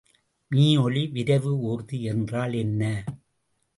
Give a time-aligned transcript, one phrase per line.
[0.51, 2.81] மீஒலி விரைவு ஊர்தி என்றால் என்ன?